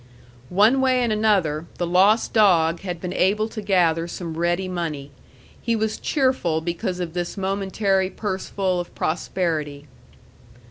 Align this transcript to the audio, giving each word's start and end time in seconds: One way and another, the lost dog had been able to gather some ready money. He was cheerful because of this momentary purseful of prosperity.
One 0.49 0.81
way 0.81 1.03
and 1.03 1.13
another, 1.13 1.67
the 1.77 1.85
lost 1.85 2.33
dog 2.33 2.79
had 2.79 2.99
been 2.99 3.13
able 3.13 3.47
to 3.49 3.61
gather 3.61 4.07
some 4.07 4.35
ready 4.35 4.67
money. 4.67 5.11
He 5.61 5.75
was 5.75 5.99
cheerful 5.99 6.59
because 6.59 6.99
of 6.99 7.13
this 7.13 7.37
momentary 7.37 8.09
purseful 8.09 8.79
of 8.79 8.95
prosperity. 8.95 9.85